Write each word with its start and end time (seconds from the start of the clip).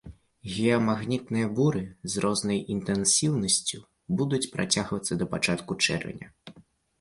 Геамагнітныя 0.51 1.49
буры 1.59 1.81
з 2.13 2.23
рознай 2.25 2.61
інтэнсіўнасцю 2.77 3.79
будуць 4.23 4.41
працягвацца 4.55 5.13
да 5.21 5.29
пачатку 5.35 5.71
чэрвеня. 5.85 6.27